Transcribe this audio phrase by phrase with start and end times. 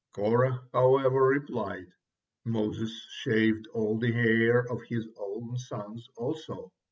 [0.13, 1.85] Korah, however, replied:
[2.43, 6.71] "Moses shaved all the hair of his own sons also."